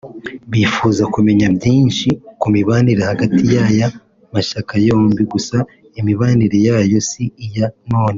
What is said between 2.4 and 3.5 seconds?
mibanire hagati